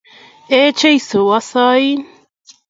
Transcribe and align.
Ee 0.57 0.69
Jeiso 0.79 1.21
asain. 1.37 2.01